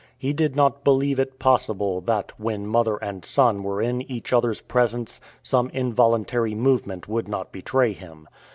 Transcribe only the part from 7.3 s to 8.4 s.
betray him.